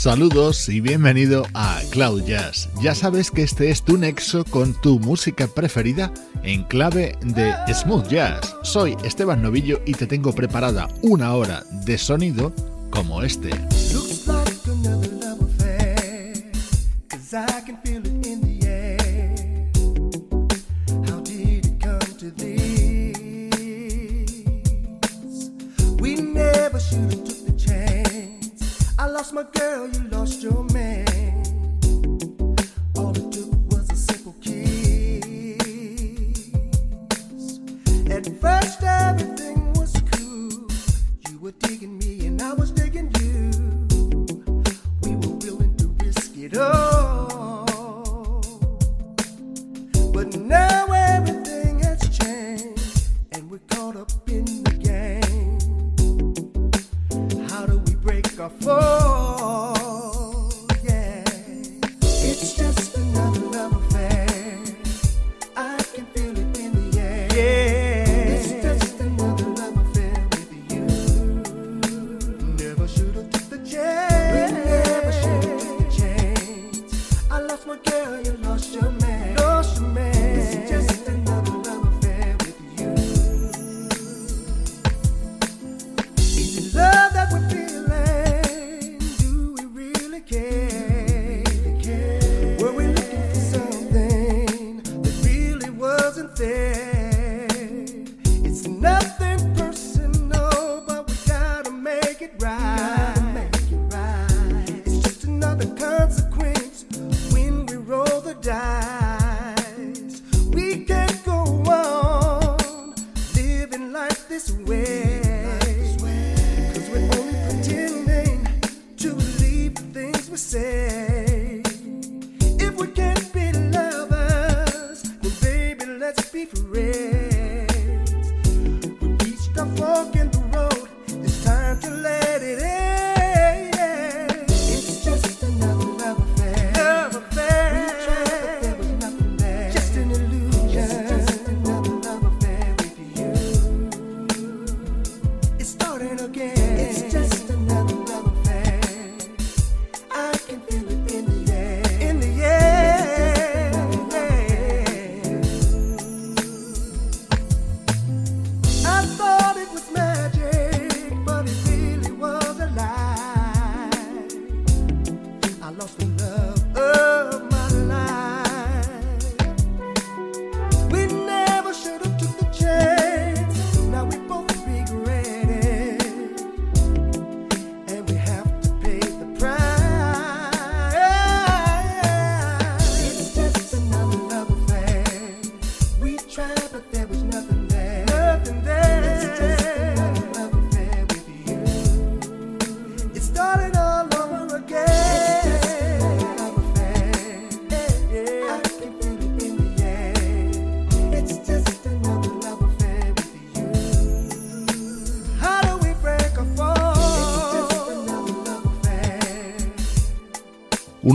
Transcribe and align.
Saludos 0.00 0.70
y 0.70 0.80
bienvenido 0.80 1.46
a 1.52 1.78
Cloud 1.90 2.22
Jazz. 2.24 2.70
Ya 2.80 2.94
sabes 2.94 3.30
que 3.30 3.42
este 3.42 3.68
es 3.68 3.82
tu 3.82 3.98
nexo 3.98 4.46
con 4.46 4.72
tu 4.80 4.98
música 4.98 5.46
preferida 5.46 6.10
en 6.42 6.64
clave 6.64 7.18
de 7.20 7.52
smooth 7.70 8.08
jazz. 8.08 8.56
Soy 8.62 8.96
Esteban 9.04 9.42
Novillo 9.42 9.82
y 9.84 9.92
te 9.92 10.06
tengo 10.06 10.34
preparada 10.34 10.88
una 11.02 11.34
hora 11.34 11.64
de 11.84 11.98
sonido 11.98 12.50
como 12.88 13.22
este. 13.22 13.50
But 50.20 50.38
now 50.38 50.99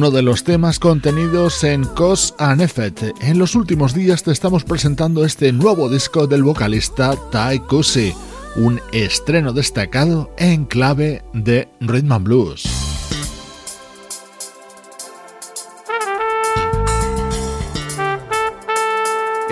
uno 0.06 0.12
de 0.12 0.22
los 0.22 0.44
temas 0.44 0.78
contenidos 0.78 1.64
en 1.64 1.84
Cause 1.84 2.32
and 2.38 2.62
Effect. 2.62 3.02
En 3.22 3.40
los 3.40 3.56
últimos 3.56 3.96
días 3.96 4.22
te 4.22 4.32
estamos 4.32 4.64
presentando 4.64 5.26
este 5.26 5.52
nuevo 5.52 5.90
disco 5.90 6.28
del 6.28 6.44
vocalista 6.44 7.16
Tai 7.32 7.58
Kusi, 7.62 8.14
un 8.56 8.80
estreno 8.92 9.52
destacado 9.52 10.30
en 10.38 10.66
clave 10.66 11.24
de 11.34 11.68
Rhythm 11.80 12.12
and 12.12 12.24
Blues. 12.24 12.85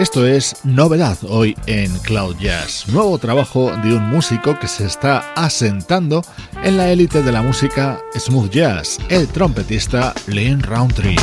Esto 0.04 0.28
es 0.28 0.58
novedad 0.66 1.18
hoy 1.30 1.56
en 1.66 1.90
Cloud 2.00 2.36
Jazz, 2.38 2.90
nuevo 2.90 3.18
trabajo 3.18 3.72
de 3.86 3.96
un 3.96 4.10
músico 4.10 4.60
que 4.60 4.68
se 4.68 4.86
está 4.86 5.32
asentando 5.34 6.26
en 6.62 6.76
la 6.76 6.92
élite 6.92 7.24
de 7.24 7.32
la 7.32 7.42
música 7.42 8.02
smooth 8.14 8.50
jazz, 8.50 9.00
el 9.08 9.30
trompetista 9.30 10.14
Lynn 10.28 10.62
Roundtree. 10.62 11.16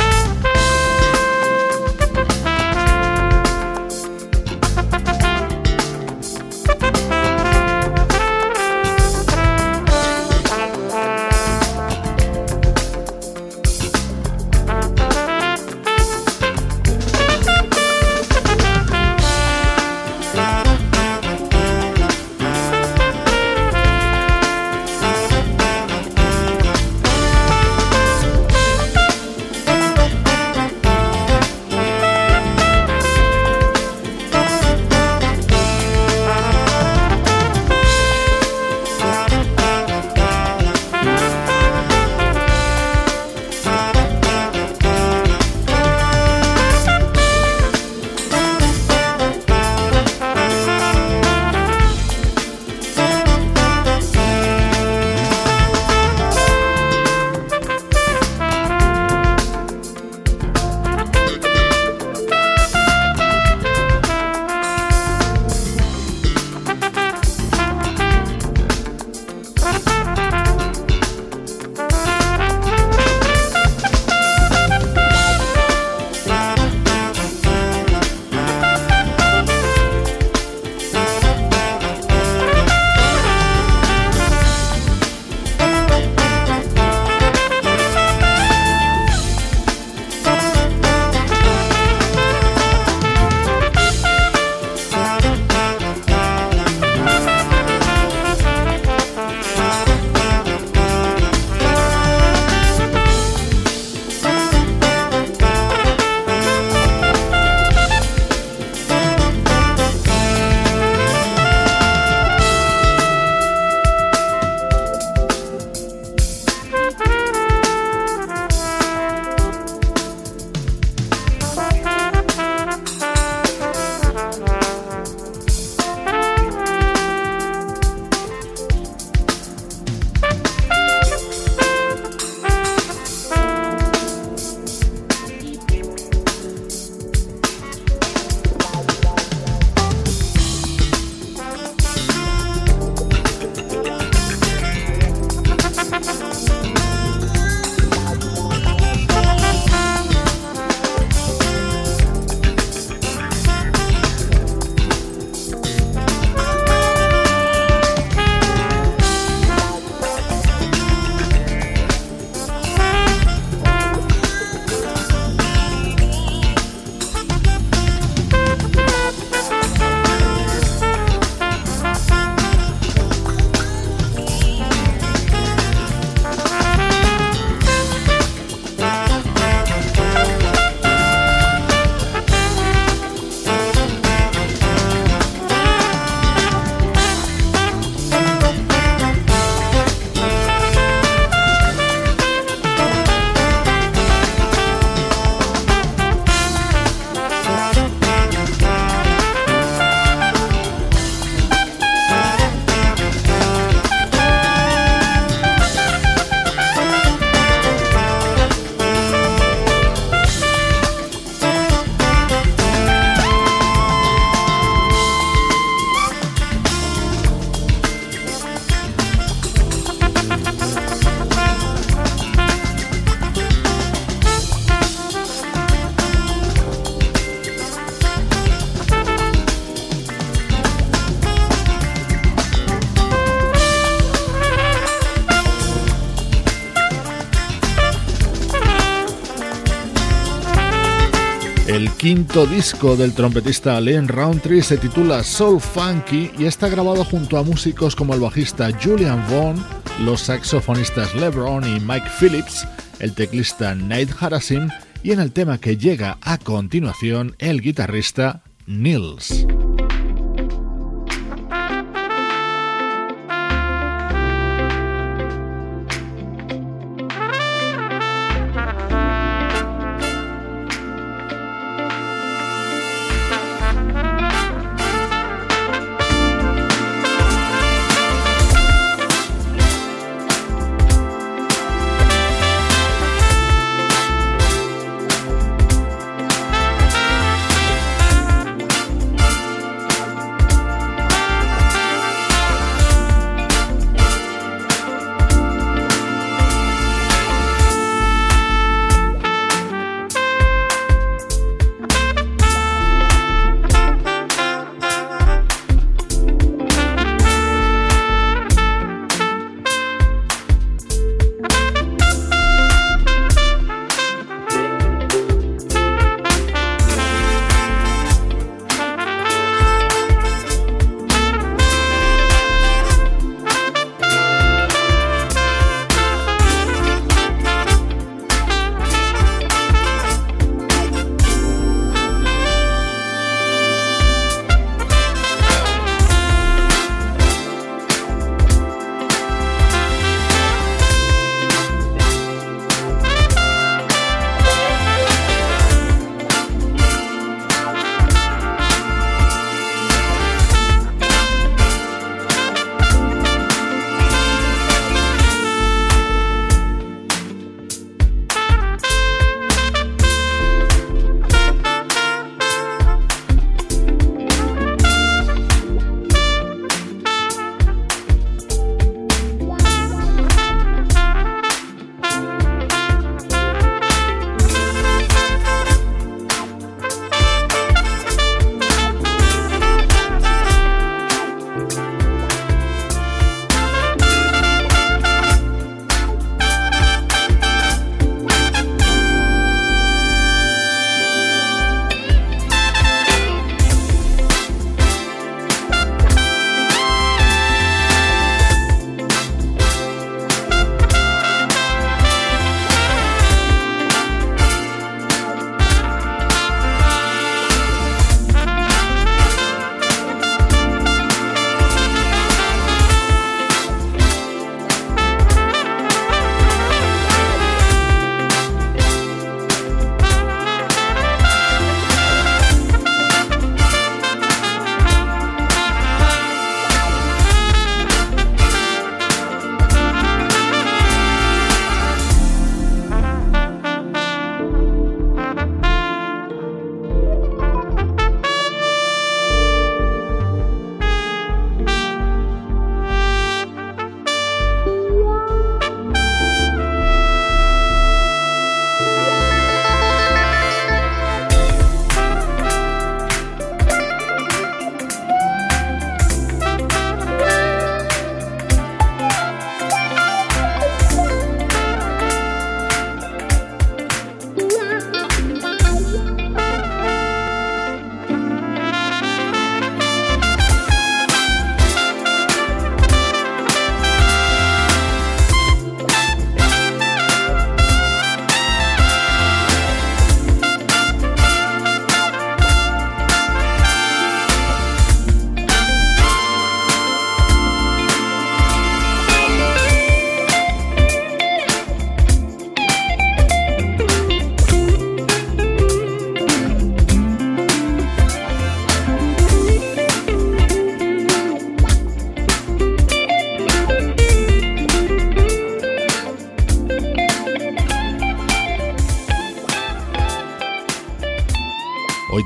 Quinto 242.13 242.45
disco 242.45 242.97
del 242.97 243.13
trompetista 243.13 243.79
Len 243.79 244.05
Roundtree 244.05 244.61
se 244.61 244.75
titula 244.75 245.23
Soul 245.23 245.61
Funky 245.61 246.29
y 246.37 246.43
está 246.43 246.67
grabado 246.67 247.05
junto 247.05 247.37
a 247.37 247.43
músicos 247.43 247.95
como 247.95 248.13
el 248.13 248.19
bajista 248.19 248.69
Julian 248.83 249.23
Vaughn, 249.29 249.63
los 250.03 250.19
saxofonistas 250.19 251.15
LeBron 251.15 251.63
y 251.63 251.79
Mike 251.79 252.09
Phillips, 252.19 252.67
el 252.99 253.13
teclista 253.13 253.75
Nate 253.75 254.09
Harasim 254.19 254.67
y 255.03 255.11
en 255.11 255.21
el 255.21 255.31
tema 255.31 255.57
que 255.57 255.77
llega 255.77 256.17
a 256.19 256.37
continuación 256.37 257.33
el 257.39 257.61
guitarrista 257.61 258.43
Nils. 258.65 259.47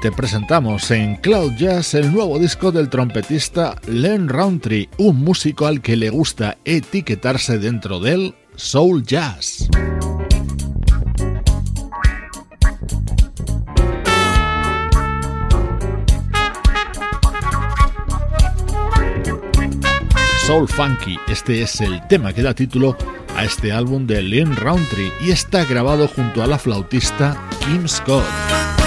Te 0.05 0.11
presentamos 0.11 0.91
en 0.91 1.15
Cloud 1.15 1.53
Jazz 1.53 1.95
el 1.95 2.13
nuevo 2.13 2.37
disco 2.37 2.71
del 2.71 2.91
trompetista 2.91 3.73
Len 3.87 4.29
Roundtree, 4.29 4.87
un 4.99 5.15
músico 5.15 5.65
al 5.65 5.81
que 5.81 5.95
le 5.95 6.11
gusta 6.11 6.59
etiquetarse 6.63 7.57
dentro 7.57 7.99
del 7.99 8.35
soul 8.55 9.03
jazz. 9.03 9.67
Soul 20.45 20.67
Funky, 20.67 21.17
este 21.27 21.63
es 21.63 21.81
el 21.81 22.07
tema 22.07 22.31
que 22.31 22.43
da 22.43 22.53
título 22.53 22.95
a 23.35 23.43
este 23.43 23.71
álbum 23.71 24.05
de 24.05 24.21
Len 24.21 24.55
Roundtree 24.55 25.11
y 25.25 25.31
está 25.31 25.65
grabado 25.65 26.07
junto 26.07 26.43
a 26.43 26.47
la 26.47 26.59
flautista 26.59 27.49
Kim 27.65 27.87
Scott. 27.87 28.84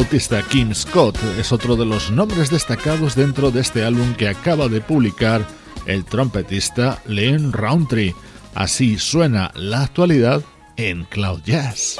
Flautista 0.00 0.42
Kim 0.48 0.74
Scott 0.74 1.18
es 1.38 1.52
otro 1.52 1.76
de 1.76 1.84
los 1.84 2.10
nombres 2.10 2.48
destacados 2.48 3.14
dentro 3.14 3.50
de 3.50 3.60
este 3.60 3.84
álbum 3.84 4.14
que 4.14 4.28
acaba 4.28 4.66
de 4.66 4.80
publicar 4.80 5.46
el 5.84 6.06
trompetista 6.06 7.02
Len 7.04 7.52
Roundtree. 7.52 8.14
Así 8.54 8.98
suena 8.98 9.50
la 9.54 9.82
actualidad 9.82 10.42
en 10.78 11.04
Cloud 11.04 11.42
Jazz. 11.44 11.98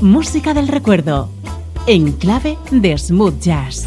Música 0.00 0.52
del 0.52 0.66
recuerdo 0.66 1.30
en 1.86 2.10
clave 2.10 2.58
de 2.72 2.98
smooth 2.98 3.38
jazz. 3.38 3.84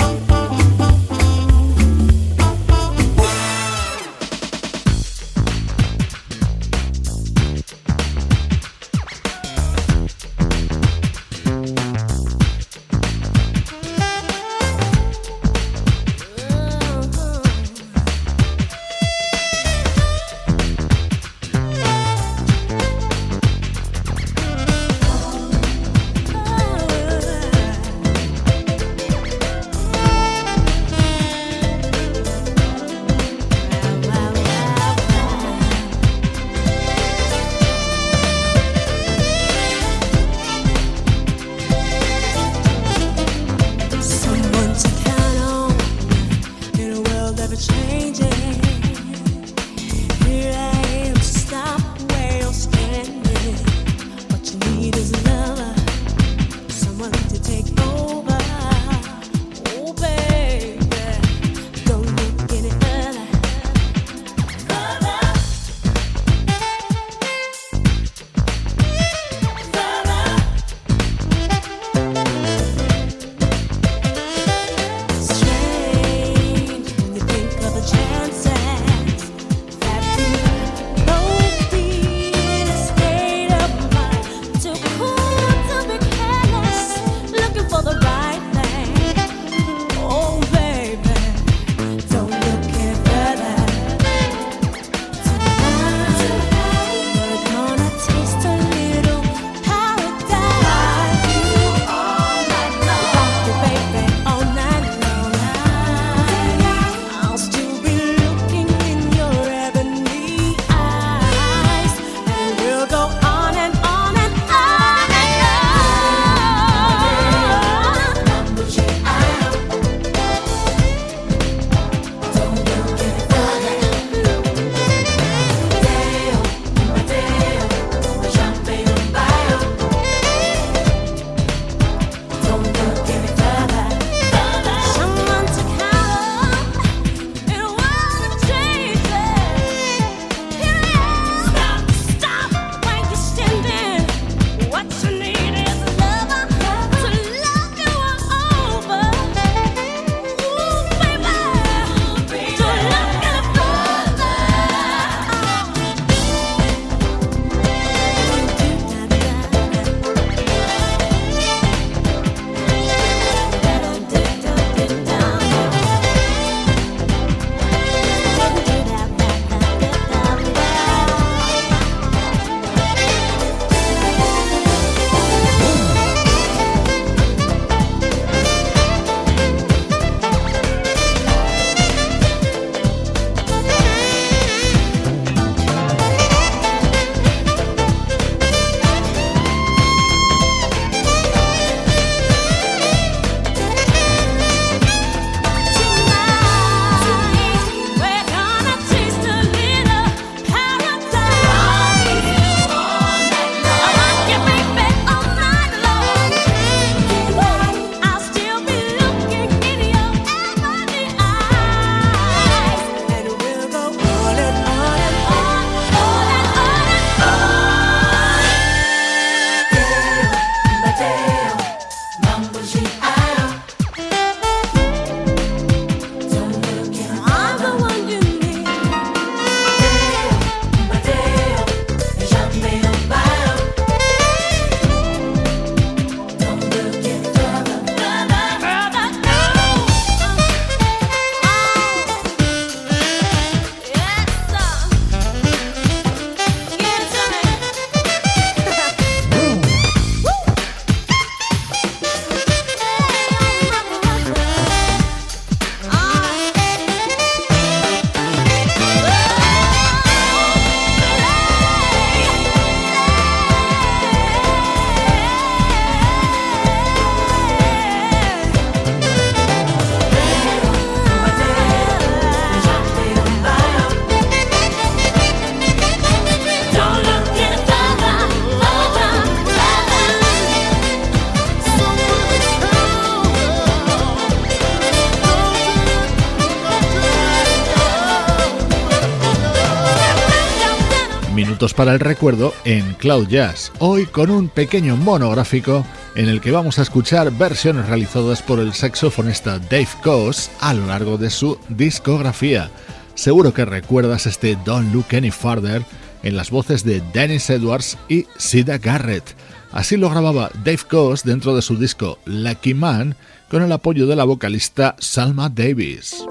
Para 291.80 291.94
el 291.94 292.02
recuerdo 292.02 292.54
en 292.66 292.94
Cloud 292.96 293.30
Jazz, 293.30 293.72
hoy 293.80 294.06
con 294.06 294.30
un 294.32 294.50
pequeño 294.50 294.98
monográfico 294.98 295.86
en 296.14 296.28
el 296.28 296.42
que 296.42 296.52
vamos 296.52 296.78
a 296.78 296.82
escuchar 296.82 297.32
versiones 297.32 297.88
realizadas 297.88 298.42
por 298.42 298.60
el 298.60 298.74
saxofonista 298.74 299.60
Dave 299.60 299.88
Coase 300.04 300.52
a 300.60 300.74
lo 300.74 300.88
largo 300.88 301.18
de 301.18 301.30
su 301.30 301.58
discografía. 301.70 302.70
Seguro 303.16 303.54
que 303.54 303.64
recuerdas 303.64 304.26
este 304.26 304.58
Don't 304.66 304.94
Look 304.94 305.06
Any 305.16 305.32
Farther 305.32 305.86
en 306.22 306.36
las 306.36 306.52
voces 306.52 306.84
de 306.84 307.02
Dennis 307.14 307.50
Edwards 307.50 307.98
y 308.10 308.26
Sida 308.36 308.78
Garrett. 308.78 309.34
Así 309.72 309.96
lo 309.96 310.10
grababa 310.10 310.52
Dave 310.66 310.82
Coase 310.86 311.30
dentro 311.30 311.56
de 311.56 311.62
su 311.62 311.78
disco 311.78 312.20
Lucky 312.26 312.74
Man 312.74 313.16
con 313.50 313.64
el 313.64 313.72
apoyo 313.72 314.06
de 314.06 314.18
la 314.18 314.26
vocalista 314.26 314.98
Salma 315.00 315.48
Davis. 315.48 316.26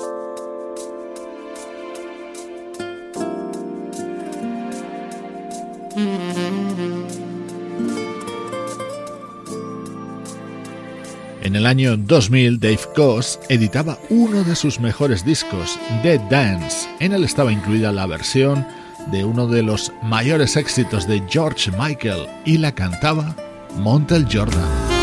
En 11.43 11.55
el 11.55 11.67
año 11.67 11.97
2000, 11.97 12.59
Dave 12.59 12.81
Koz 12.95 13.39
editaba 13.49 13.99
uno 14.11 14.43
de 14.43 14.57
sus 14.57 14.81
mejores 14.81 15.25
discos, 15.25 15.79
The 16.03 16.19
Dance. 16.31 16.89
En 16.99 17.13
él 17.13 17.25
estaba 17.25 17.53
incluida 17.53 17.93
la 17.93 18.07
versión 18.07 18.67
de 19.13 19.25
uno 19.25 19.47
de 19.47 19.63
los 19.63 19.93
mayores 20.03 20.57
éxitos 20.57 21.07
de 21.07 21.23
George 21.29 21.71
Michael 21.79 22.27
y 22.45 22.59
la 22.59 22.75
cantaba 22.75 23.37
Montel 23.77 24.27
Jordan. 24.31 24.98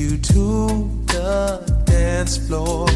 you 0.00 0.16
to 0.16 0.66
the 1.08 1.82
dance 1.84 2.38
floor 2.46 2.88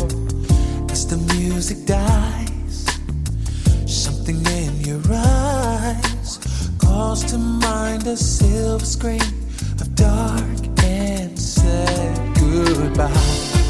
as 0.90 1.06
the 1.06 1.18
music 1.34 1.84
dies. 1.84 2.86
Something 3.86 4.40
in 4.46 4.80
your 4.80 5.02
eyes 5.12 6.38
calls 6.78 7.22
to 7.24 7.36
mind 7.36 8.06
a 8.06 8.16
silver 8.16 8.86
screen 8.86 9.28
of 9.82 9.94
dark 9.94 10.60
and 10.82 11.38
said 11.38 12.16
goodbye. 12.38 13.63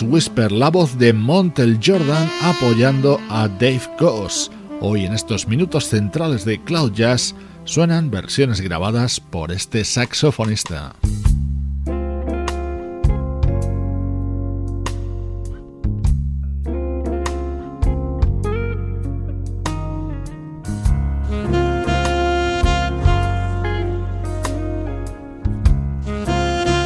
Whisper, 0.00 0.50
la 0.50 0.70
voz 0.70 0.96
de 0.96 1.12
Montel 1.12 1.78
Jordan 1.84 2.30
apoyando 2.42 3.20
a 3.28 3.46
Dave 3.48 3.82
Goss. 3.98 4.50
Hoy 4.80 5.04
en 5.04 5.12
estos 5.12 5.46
minutos 5.46 5.88
centrales 5.88 6.46
de 6.46 6.62
Cloud 6.62 6.92
Jazz 6.92 7.34
suenan 7.64 8.10
versiones 8.10 8.62
grabadas 8.62 9.20
por 9.20 9.52
este 9.52 9.84
saxofonista. 9.84 10.94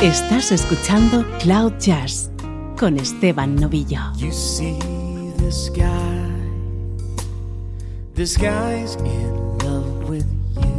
Estás 0.02 0.50
escuchando 0.50 1.24
Cloud 1.40 1.72
Jazz 1.78 2.30
con 2.76 2.98
Esteban 2.98 3.56
Novillo. 3.56 4.12
You 4.18 4.30
see 4.32 4.78
this 5.38 5.70
guy, 5.70 6.30
this 8.14 8.36
guy's 8.36 8.96
in 8.96 9.58
love 9.58 10.08
with 10.08 10.26
you. 10.56 10.76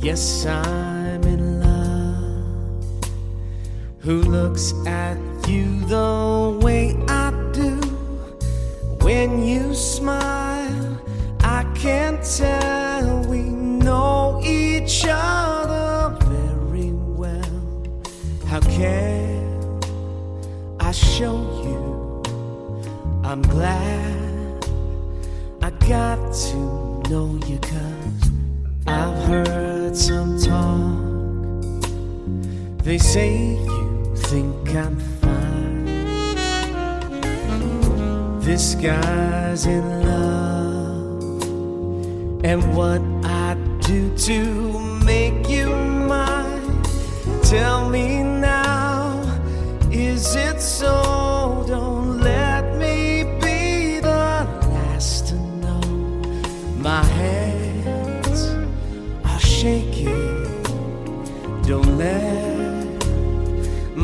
Yes, 0.00 0.44
I'm 0.44 1.22
in 1.24 1.60
love. 1.60 3.04
Who 4.00 4.22
looks 4.22 4.74
at 4.86 5.16
you 5.48 5.80
the 5.86 6.58
way 6.62 6.94
I 7.08 7.30
do? 7.52 7.80
When 9.00 9.42
you 9.42 9.74
smile, 9.74 11.00
I 11.40 11.64
can't 11.74 12.22
tell 12.22 12.59
I'm 23.42 23.48
glad 23.48 24.66
I 25.62 25.70
got 25.88 26.34
to 26.34 26.56
know 27.08 27.40
you 27.46 27.58
cause 27.58 28.30
I've 28.86 29.16
heard 29.24 29.96
some 29.96 30.38
talk. 30.38 31.82
They 32.84 32.98
say 32.98 33.54
you 33.54 34.14
think 34.14 34.74
I'm 34.74 35.00
fine. 35.22 35.86
This 38.40 38.74
guy's 38.74 39.64
in 39.64 40.02
love. 40.02 41.42
And 42.44 42.76
what 42.76 43.00
I 43.24 43.54
do 43.80 44.14
to 44.18 44.78
make 45.02 45.48
you 45.48 45.74
mine. 45.74 46.82
Tell 47.42 47.88
me 47.88 48.29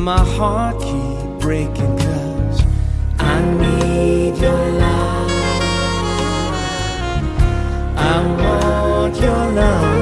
my 0.07 0.23
heart 0.37 0.79
keep 0.79 1.41
breaking, 1.41 1.97
cause 1.97 2.63
I 3.19 3.41
need 3.61 4.37
your 4.37 4.71
love. 4.79 5.31
I 7.97 8.15
want 8.39 9.15
your 9.19 9.51
love. 9.51 9.96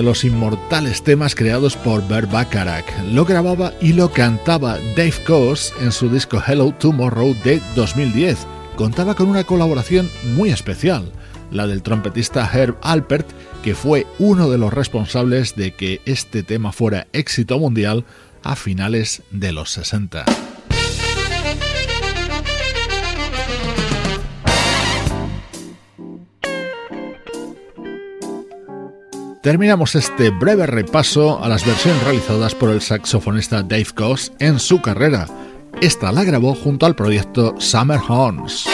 De 0.00 0.06
los 0.06 0.24
inmortales 0.24 1.02
temas 1.02 1.34
creados 1.34 1.76
por 1.76 2.08
Bert 2.08 2.30
Bacharach. 2.30 2.86
Lo 3.12 3.26
grababa 3.26 3.74
y 3.82 3.92
lo 3.92 4.10
cantaba 4.10 4.78
Dave 4.96 5.12
Coase 5.26 5.74
en 5.82 5.92
su 5.92 6.08
disco 6.08 6.42
Hello 6.46 6.72
Tomorrow 6.72 7.36
de 7.44 7.60
2010. 7.76 8.46
Contaba 8.76 9.14
con 9.14 9.28
una 9.28 9.44
colaboración 9.44 10.08
muy 10.34 10.48
especial, 10.48 11.12
la 11.50 11.66
del 11.66 11.82
trompetista 11.82 12.48
Herb 12.50 12.78
Alpert, 12.80 13.28
que 13.62 13.74
fue 13.74 14.06
uno 14.18 14.48
de 14.48 14.56
los 14.56 14.72
responsables 14.72 15.54
de 15.54 15.74
que 15.74 16.00
este 16.06 16.42
tema 16.44 16.72
fuera 16.72 17.06
éxito 17.12 17.58
mundial 17.58 18.06
a 18.42 18.56
finales 18.56 19.22
de 19.30 19.52
los 19.52 19.68
60. 19.68 20.24
Terminamos 29.42 29.94
este 29.94 30.28
breve 30.28 30.66
repaso 30.66 31.42
a 31.42 31.48
las 31.48 31.64
versiones 31.64 32.04
realizadas 32.04 32.54
por 32.54 32.68
el 32.68 32.82
saxofonista 32.82 33.62
Dave 33.62 33.86
Goss 33.96 34.32
en 34.38 34.58
su 34.58 34.82
carrera. 34.82 35.26
Esta 35.80 36.12
la 36.12 36.24
grabó 36.24 36.54
junto 36.54 36.84
al 36.84 36.94
proyecto 36.94 37.54
Summer 37.58 38.00
Horns. 38.06 38.66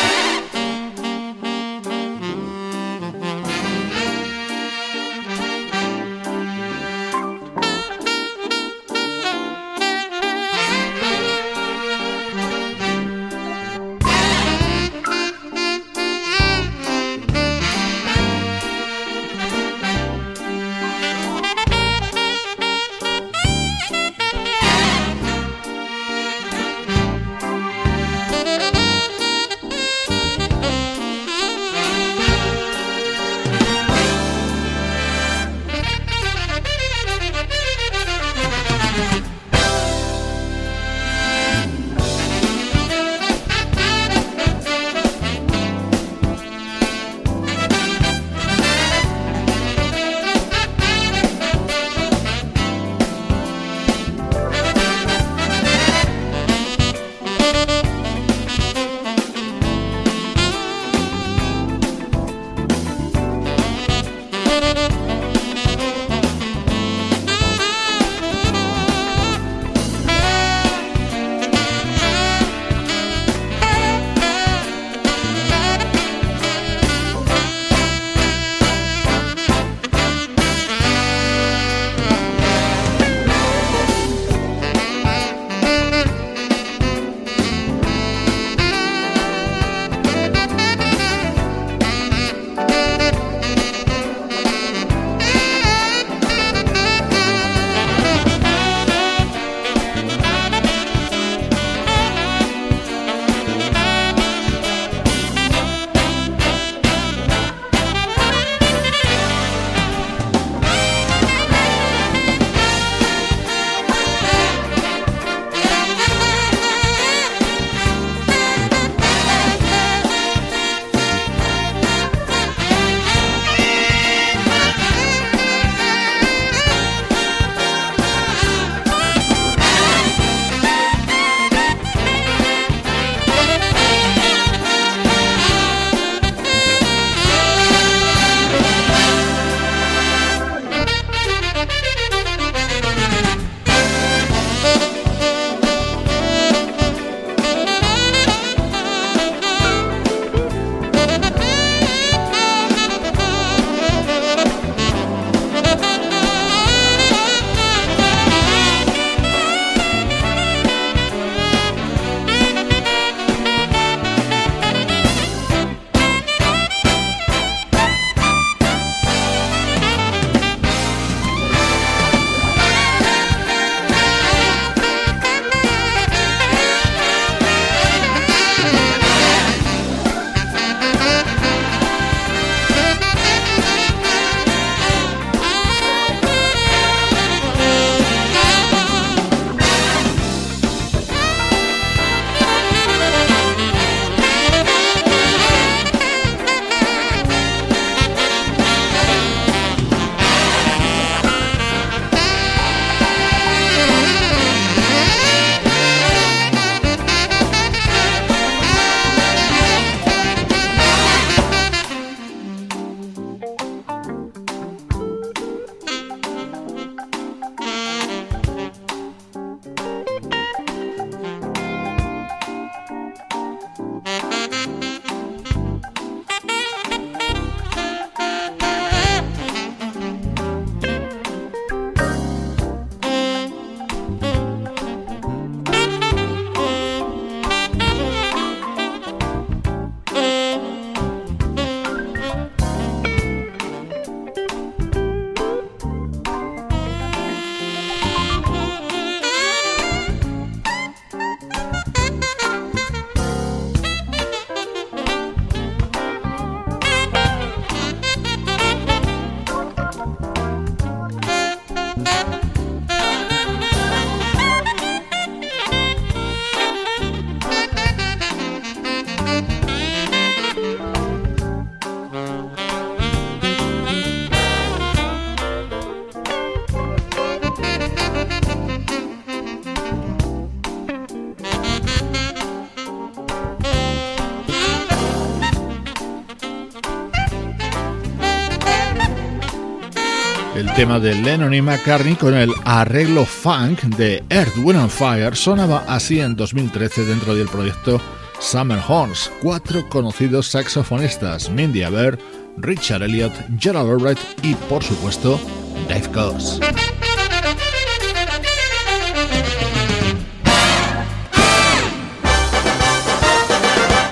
Tema 290.77 291.01
de 291.01 291.14
Lennon 291.14 291.55
y 291.55 291.62
McCartney 291.62 292.16
con 292.16 292.35
el 292.35 292.53
arreglo 292.66 293.24
funk 293.24 293.81
de 293.97 294.22
Earth, 294.29 294.59
Wind 294.59 294.91
Fire 294.91 295.35
sonaba 295.35 295.83
así 295.89 296.20
en 296.20 296.37
2013 296.37 297.07
dentro 297.07 297.35
del 297.35 297.49
proyecto 297.49 297.99
Summer 298.41 298.79
Horns. 298.87 299.33
Cuatro 299.41 299.89
conocidos 299.89 300.49
saxofonistas, 300.49 301.49
Mindy 301.49 301.83
Aber, 301.83 302.18
Richard 302.59 303.03
Elliott, 303.05 303.33
Gerald 303.59 303.91
Albright 303.91 304.18
y, 304.43 304.55
por 304.55 304.85
supuesto, 304.85 305.41
Dave 305.89 306.11
Coase. 306.12 306.61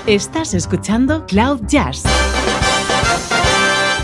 Estás 0.07 0.55
escuchando 0.55 1.27
Cloud 1.27 1.61
Jazz, 1.67 2.03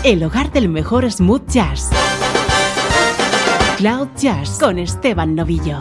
el 0.04 0.22
hogar 0.22 0.52
del 0.52 0.68
mejor 0.68 1.10
smooth 1.10 1.48
jazz. 1.48 1.90
Cloud 3.82 4.10
Jazz 4.16 4.60
con 4.60 4.78
Esteban 4.78 5.34
Novillo. 5.34 5.76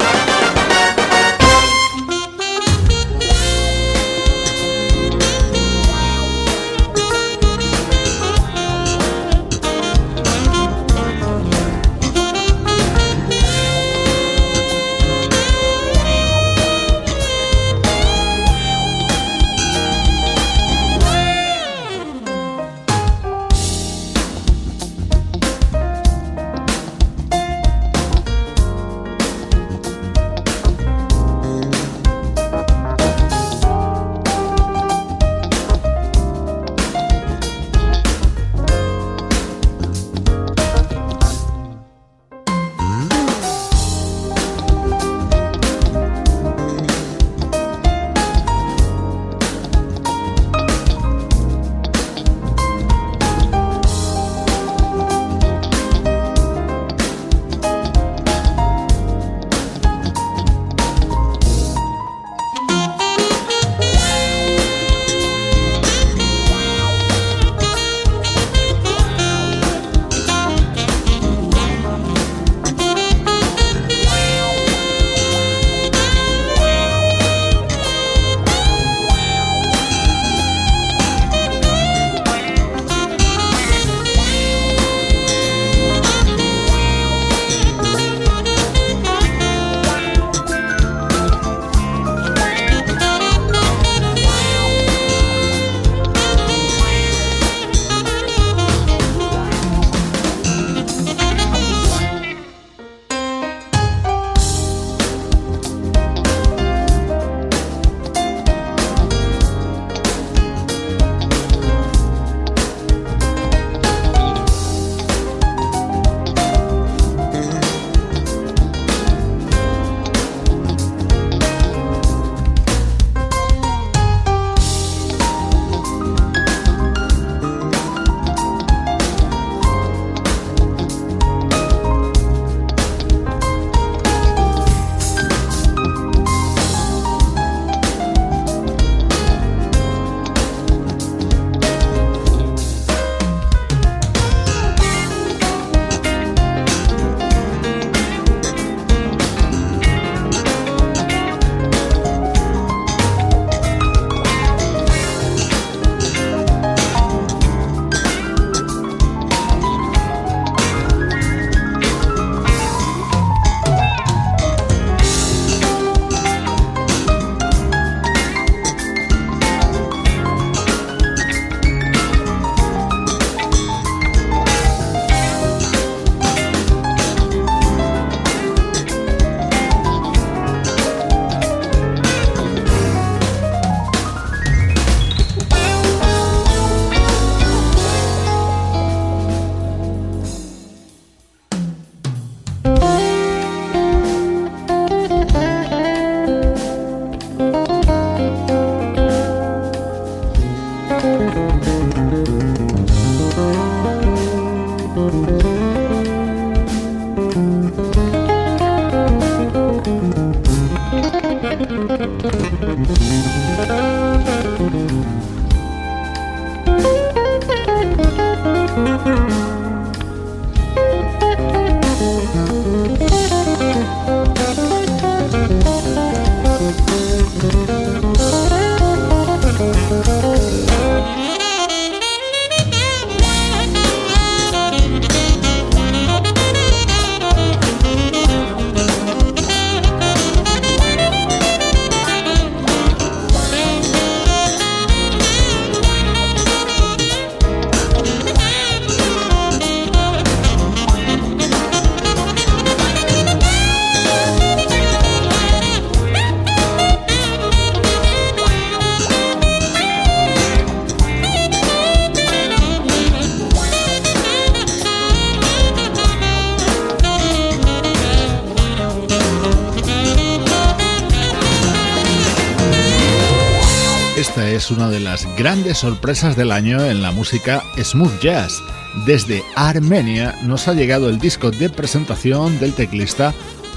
grandes 275.41 275.79
sorpresas 275.79 276.35
del 276.35 276.51
año 276.51 276.85
en 276.85 277.01
la 277.01 277.09
música 277.09 277.63
smooth 277.75 278.19
jazz. 278.21 278.61
Desde 279.07 279.41
Armenia 279.55 280.37
nos 280.43 280.67
ha 280.67 280.75
llegado 280.75 281.09
el 281.09 281.17
disco 281.17 281.49
de 281.49 281.67
presentación 281.67 282.59
del 282.59 282.73
teclista 282.73 283.33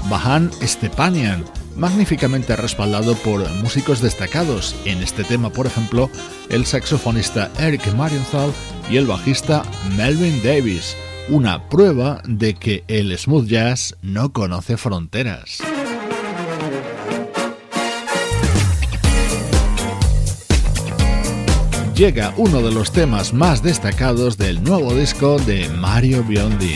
Bahan 0.07 0.51
Stepanian, 0.61 1.43
magníficamente 1.75 2.55
respaldado 2.55 3.15
por 3.15 3.49
músicos 3.63 3.99
destacados. 3.99 4.75
En 4.85 5.01
este 5.01 5.23
tema, 5.23 5.49
por 5.49 5.65
ejemplo, 5.65 6.11
el 6.49 6.67
saxofonista 6.67 7.49
Eric 7.57 7.91
Marienthal 7.95 8.53
y 8.91 8.97
el 8.97 9.07
bajista 9.07 9.63
Melvin 9.97 10.43
Davis. 10.43 10.95
Una 11.29 11.67
prueba 11.67 12.21
de 12.27 12.53
que 12.53 12.83
el 12.87 13.17
smooth 13.17 13.47
jazz 13.47 13.95
no 14.03 14.31
conoce 14.31 14.77
fronteras. 14.77 15.64
llega 21.95 22.33
uno 22.35 22.61
de 22.61 22.71
los 22.71 22.91
temas 22.91 23.33
más 23.33 23.63
destacados 23.63 24.37
del 24.37 24.61
nuevo 24.63 24.93
disco 24.93 25.39
de 25.39 25.69
Mario 25.69 26.23
Biondi. 26.23 26.75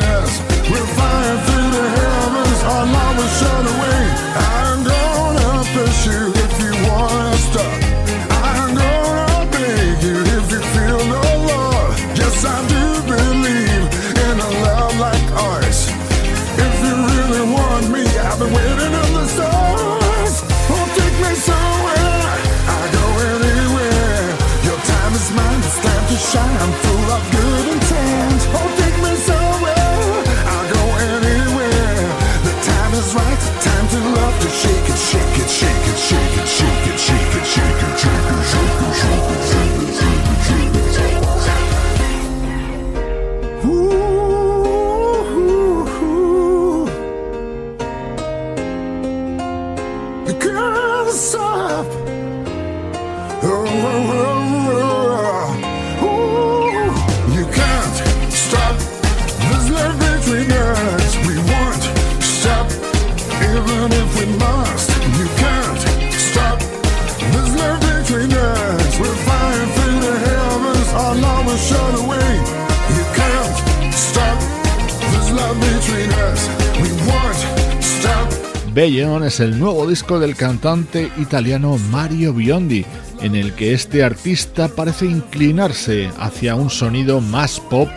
Beyond 78.73 79.25
es 79.25 79.41
el 79.41 79.59
nuevo 79.59 79.85
disco 79.85 80.17
del 80.17 80.37
cantante 80.37 81.11
italiano 81.17 81.77
Mario 81.91 82.33
Biondi, 82.33 82.85
en 83.21 83.35
el 83.35 83.53
que 83.53 83.73
este 83.73 84.01
artista 84.01 84.69
parece 84.69 85.07
inclinarse 85.07 86.09
hacia 86.17 86.55
un 86.55 86.69
sonido 86.69 87.19
más 87.19 87.59
pop 87.59 87.89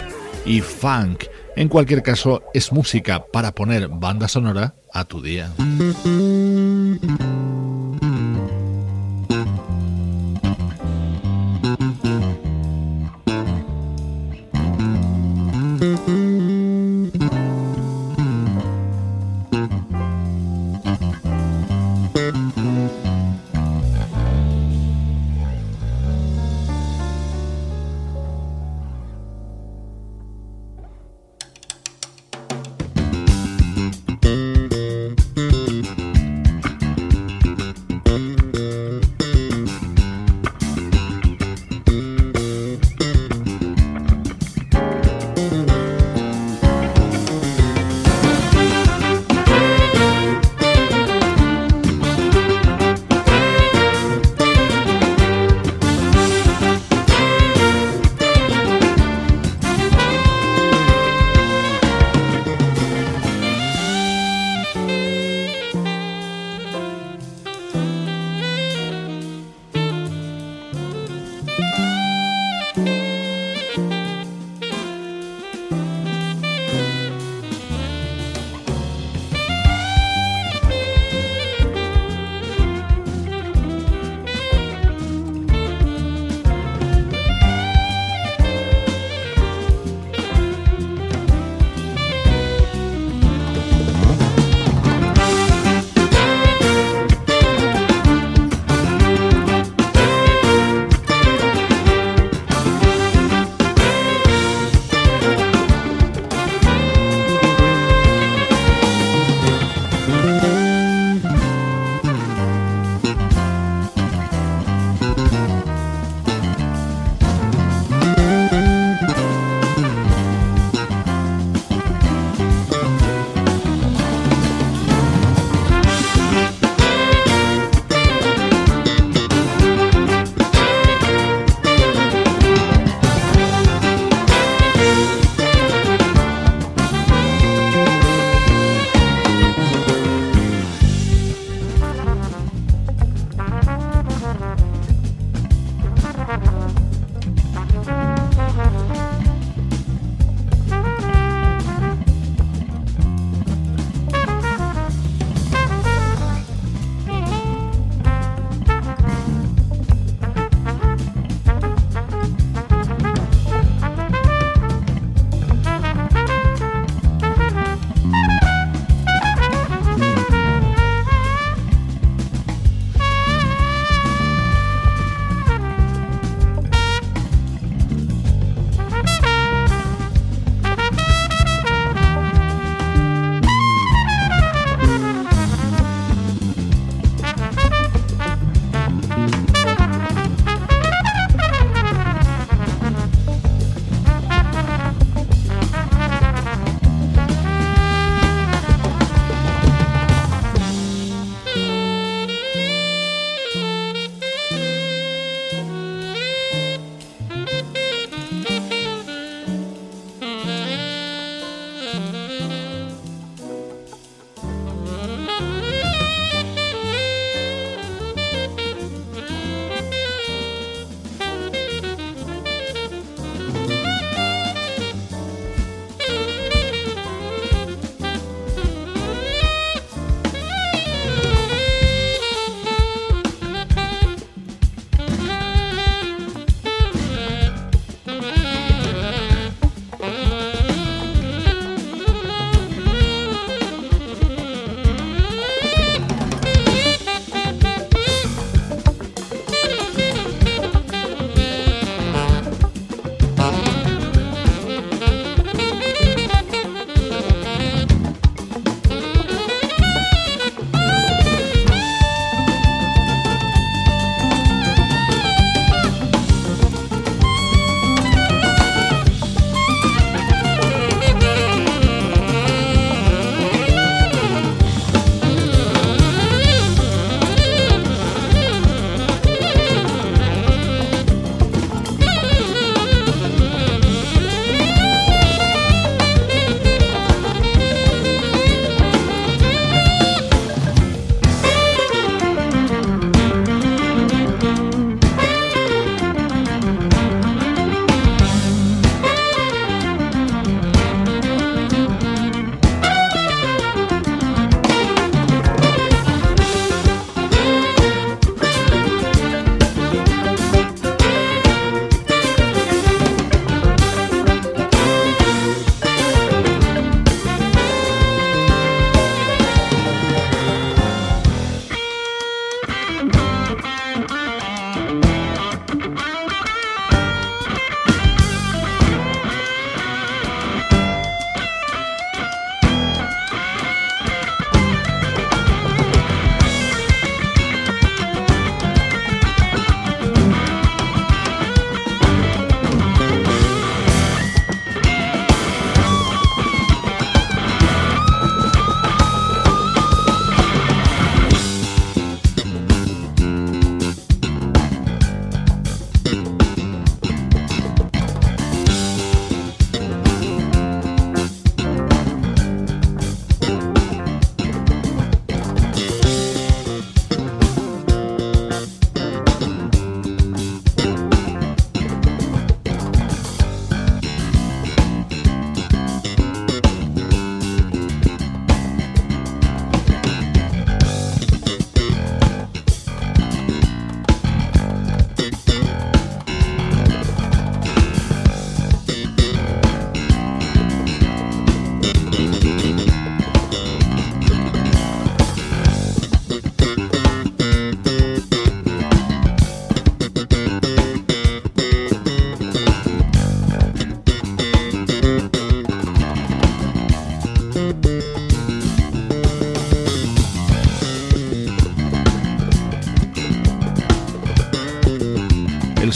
y 0.44 0.60
funk. 0.60 1.24
En 1.54 1.68
cualquier 1.68 2.02
caso, 2.02 2.42
es 2.54 2.72
música 2.72 3.24
para 3.32 3.54
poner 3.54 3.86
banda 3.88 4.26
sonora 4.26 4.74
a 4.92 5.04
tu 5.04 5.22
día. 5.22 5.52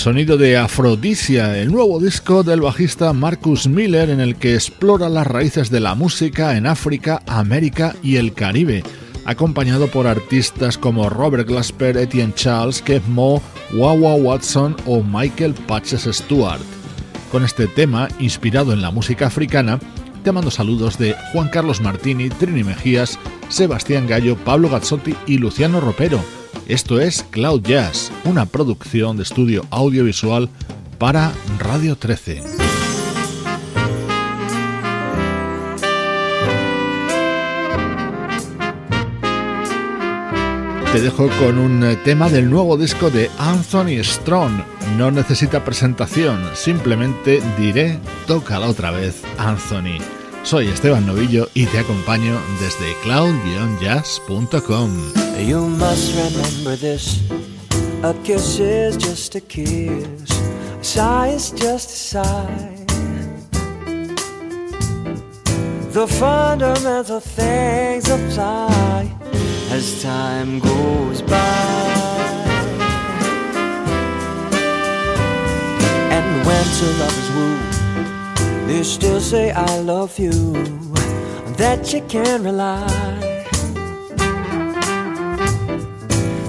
Sonido 0.09 0.39
de 0.39 0.57
Afrodisia, 0.57 1.59
el 1.59 1.71
nuevo 1.71 2.01
disco 2.01 2.43
del 2.43 2.63
bajista 2.63 3.13
Marcus 3.13 3.69
Miller 3.69 4.09
en 4.09 4.21
el 4.21 4.37
que 4.37 4.55
explora 4.55 5.11
las 5.11 5.27
raíces 5.27 5.69
de 5.69 5.81
la 5.81 5.95
música 5.95 6.57
en 6.57 6.67
África, 6.67 7.21
América 7.27 7.95
y 8.03 8.17
el 8.17 8.33
Caribe, 8.33 8.83
acompañado 9.27 9.87
por 9.89 10.07
artistas 10.07 10.79
como 10.79 11.11
Robert 11.11 11.47
Glasper, 11.47 11.99
Etienne 11.99 12.33
Charles, 12.35 12.81
Kev 12.81 13.07
Mo, 13.07 13.43
Wawa 13.75 14.15
Watson 14.15 14.75
o 14.87 15.03
Michael 15.03 15.53
Patches 15.67 16.09
Stewart. 16.11 16.63
Con 17.31 17.45
este 17.45 17.67
tema, 17.67 18.09
inspirado 18.19 18.73
en 18.73 18.81
la 18.81 18.91
música 18.91 19.27
africana, 19.27 19.79
te 20.25 20.33
mando 20.33 20.51
saludos 20.51 20.97
de 20.97 21.15
Juan 21.35 21.51
Carlos 21.51 21.83
Martini, 21.83 22.31
Trini 22.31 22.65
Mejías, 22.65 23.19
Sebastián 23.51 24.07
Gallo, 24.07 24.37
Pablo 24.37 24.71
Gazzotti 24.71 25.15
y 25.27 25.37
Luciano 25.37 25.83
Ropero. 25.83 26.38
Esto 26.69 27.01
es 27.01 27.23
Cloud 27.31 27.63
Jazz, 27.63 28.13
una 28.25 28.45
producción 28.45 29.17
de 29.17 29.23
estudio 29.23 29.65
audiovisual 29.71 30.51
para 30.99 31.33
Radio 31.59 31.97
13. 31.97 32.43
Te 40.93 41.01
dejo 41.01 41.31
con 41.39 41.57
un 41.57 41.97
tema 42.05 42.29
del 42.29 42.51
nuevo 42.51 42.77
disco 42.77 43.09
de 43.09 43.31
Anthony 43.39 44.05
Strong. 44.05 44.61
No 44.99 45.11
necesita 45.11 45.65
presentación, 45.65 46.51
simplemente 46.53 47.41
diré, 47.57 47.99
tócala 48.27 48.69
otra 48.69 48.91
vez, 48.91 49.23
Anthony. 49.39 50.18
Soy 50.49 50.69
Esteban 50.69 51.05
Novillo 51.07 51.51
y 51.53 51.67
te 51.67 51.79
acompaño 51.79 52.41
desde 52.59 52.97
cloud-jazz.com. 53.03 54.91
You 55.47 55.69
must 55.69 56.15
remember 56.17 56.75
this. 56.75 57.21
A 58.03 58.15
kiss 58.25 58.59
is 58.59 58.97
just 58.97 59.35
a 59.37 59.43
kiss. 59.43 60.07
A 60.81 60.83
sigh 60.83 61.35
is 61.35 61.53
just 61.53 61.91
a 61.91 62.23
sigh. 62.23 62.87
The 65.93 66.07
fundamental 66.07 67.21
things 67.21 68.09
apply 68.09 69.13
as 69.71 70.01
time 70.03 70.61
goes 70.61 71.21
by. 71.21 71.37
And 76.11 76.47
when 76.47 76.65
two 76.79 76.91
lovers 76.99 77.31
woo, 77.37 77.68
they 78.69 78.83
still 78.83 79.19
say 79.19 79.51
I 79.51 79.79
love 79.79 80.19
you, 80.19 80.53
that 81.57 81.91
you 81.91 82.03
can 82.03 82.45
rely. 82.45 82.87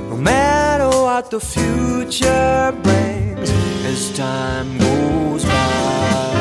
No 0.10 0.18
matter 0.18 0.90
what 0.90 1.32
the 1.32 1.40
future 1.40 2.76
brings 2.84 3.50
as 3.86 4.12
time 4.18 4.78
goes 4.78 5.46
by. 5.46 6.40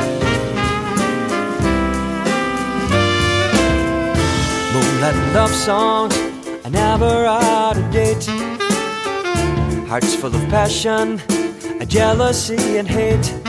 Moonlight 4.75 5.21
love 5.33 5.55
songs 5.55 6.17
are 6.65 6.71
never 6.71 7.25
out 7.25 7.77
of 7.77 7.89
date. 7.93 8.27
Hearts 9.87 10.13
full 10.17 10.35
of 10.35 10.45
passion, 10.49 11.23
jealousy 11.87 12.79
and 12.79 12.89
hate. 12.89 13.48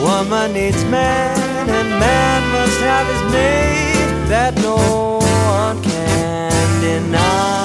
Woman 0.00 0.52
needs 0.52 0.84
man, 0.84 1.68
and 1.68 1.88
man 1.98 2.52
must 2.52 2.80
have 2.80 3.06
his 3.08 3.22
mate 3.32 4.28
that 4.28 4.54
no 4.62 5.18
one 5.18 5.82
can 5.82 6.80
deny. 6.80 7.58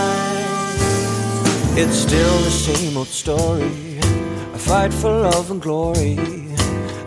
It's 1.78 1.96
still 1.96 2.38
the 2.40 2.50
same 2.50 2.98
old 2.98 3.08
story 3.08 4.00
a 4.54 4.58
fight 4.58 4.92
for 4.92 5.12
love 5.12 5.52
and 5.52 5.62
glory, 5.62 6.18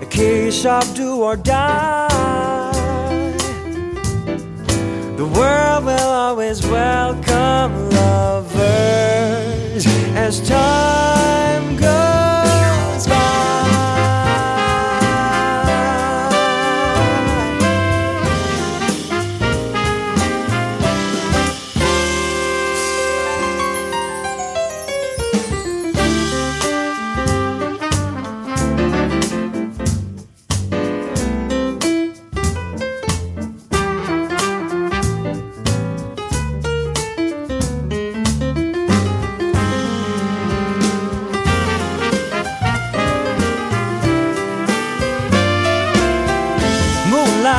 a 0.00 0.06
case 0.06 0.64
of 0.64 0.94
do 0.94 1.22
or 1.22 1.36
die. 1.36 2.06
The 5.16 5.26
world 5.26 5.84
will 5.86 6.10
always 6.24 6.64
welcome 6.66 7.90
lovers 7.90 9.86
as 10.14 10.40
time 10.48 11.76
goes 11.76 11.95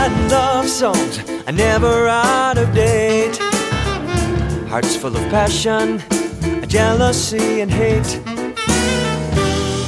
Love 0.07 0.69
songs 0.69 1.19
are 1.47 1.51
never 1.51 2.07
out 2.07 2.57
of 2.57 2.73
date. 2.73 3.37
Hearts 4.69 4.95
full 4.95 5.15
of 5.15 5.23
passion, 5.29 6.01
jealousy 6.67 7.61
and 7.61 7.69
hate. 7.69 8.19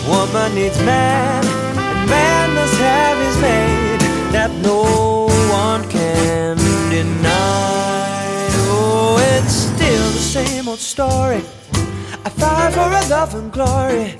Woman 0.07 0.55
needs 0.55 0.79
man, 0.79 1.43
and 1.45 2.09
man 2.09 2.53
must 2.53 2.77
have 2.79 3.17
his 3.25 3.37
mate 3.41 4.31
that 4.31 4.51
no 4.61 5.27
one 5.51 5.89
can 5.89 6.57
deny. 6.89 8.47
Oh, 8.71 9.17
it's 9.35 9.53
still 9.53 10.11
the 10.11 10.19
same 10.19 10.67
old 10.67 10.79
story. 10.79 11.41
I 12.25 12.29
fight 12.29 12.73
for 12.73 12.81
a 12.81 13.03
love 13.09 13.35
and 13.35 13.51
glory, 13.51 14.19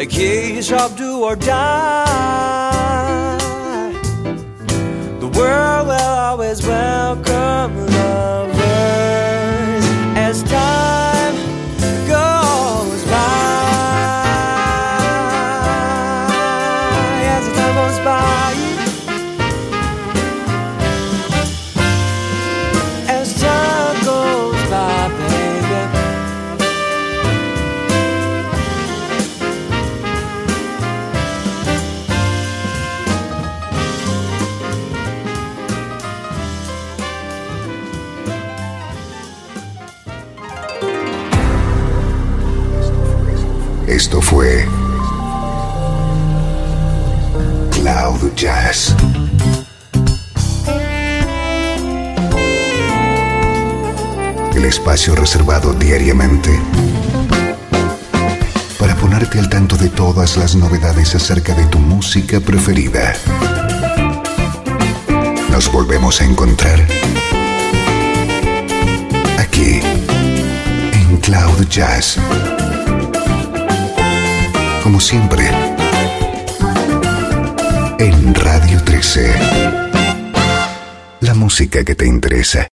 a 0.00 0.06
case 0.06 0.72
of 0.72 0.96
do 0.96 1.22
or 1.22 1.36
die. 1.36 3.07
World 5.38 5.86
will 5.86 5.94
always 5.94 6.66
welcome 6.66 7.86
lovers. 7.86 8.58
As 10.16 10.42
time 10.42 11.17
Fue 44.20 44.66
Cloud 47.72 48.34
Jazz. 48.34 48.94
El 54.54 54.64
espacio 54.64 55.14
reservado 55.14 55.72
diariamente 55.72 56.50
para 58.78 58.94
ponerte 58.96 59.38
al 59.38 59.48
tanto 59.48 59.76
de 59.76 59.88
todas 59.88 60.36
las 60.36 60.54
novedades 60.56 61.14
acerca 61.14 61.54
de 61.54 61.64
tu 61.66 61.78
música 61.78 62.40
preferida. 62.40 63.14
Nos 65.50 65.70
volvemos 65.72 66.20
a 66.20 66.24
encontrar 66.24 66.80
aquí 69.38 69.80
en 70.92 71.16
Cloud 71.18 71.66
Jazz 71.68 72.18
como 74.88 75.00
siempre, 75.00 75.46
en 77.98 78.34
Radio 78.34 78.82
13. 78.82 79.34
La 81.20 81.34
música 81.34 81.84
que 81.84 81.94
te 81.94 82.06
interesa. 82.06 82.66